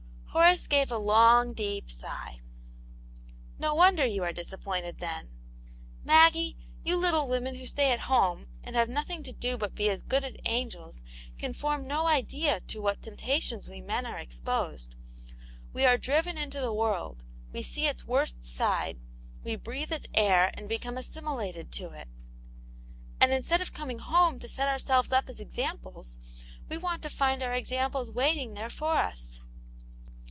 Horace 0.33 0.65
gave 0.65 0.89
a. 0.93 0.97
long, 0.97 1.51
deep 1.51 1.91
sigh. 1.91 2.39
"No 3.59 3.73
wonder 3.75 4.05
you 4.05 4.23
are 4.23 4.31
disappointed, 4.31 4.99
then. 4.99 5.29
Maggie, 6.05 6.55
you 6.85 6.95
little 6.95 7.27
women 7.27 7.55
who 7.55 7.67
stay 7.67 7.91
at 7.91 8.01
home, 8.07 8.47
and 8.63 8.73
have 8.77 8.87
nothing 8.87 9.23
to 9.23 9.33
do 9.33 9.57
but 9.57 9.67
to 9.71 9.75
be 9.75 9.89
as 9.89 10.01
good 10.01 10.23
as 10.23 10.37
angels, 10.45 11.03
can 11.37 11.51
form 11.51 11.85
no 11.85 12.07
idea 12.07 12.61
to 12.61 12.81
what 12.81 13.01
temptations 13.01 13.67
we 13.67 13.81
men 13.81 14.05
are 14.05 14.17
exposed. 14.19 14.95
We 15.73 15.85
are 15.85 15.97
driven 15.97 16.37
into 16.37 16.61
the 16.61 16.73
world; 16.73 17.25
we 17.51 17.61
see 17.61 17.87
its 17.87 18.05
worst 18.05 18.41
side; 18.41 18.99
we 19.43 19.57
breathe 19.57 19.91
its 19.91 20.07
air, 20.13 20.49
and 20.53 20.69
become 20.69 20.97
assimilated 20.97 21.73
to 21.73 21.89
it. 21.91 22.07
And 23.19 23.33
instead 23.33 23.59
of 23.59 23.73
coming 23.73 23.99
home 23.99 24.39
to 24.39 24.47
set 24.47 24.69
ourselves 24.69 25.11
up 25.11 25.27
as 25.27 25.41
examples, 25.41 26.17
we 26.69 26.77
want 26.77 27.01
to 27.01 27.09
find 27.09 27.43
our 27.43 27.53
examples 27.53 28.09
waiting 28.09 28.53
there 28.53 28.69
for 28.69 28.93
us." 28.93 29.41